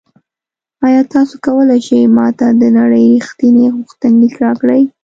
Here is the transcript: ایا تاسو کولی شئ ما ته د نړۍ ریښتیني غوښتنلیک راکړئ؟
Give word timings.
ایا 0.85 1.01
تاسو 1.13 1.33
کولی 1.45 1.79
شئ 1.87 2.01
ما 2.15 2.27
ته 2.39 2.47
د 2.61 2.63
نړۍ 2.77 3.03
ریښتیني 3.13 3.65
غوښتنلیک 3.75 4.33
راکړئ؟ 4.45 4.81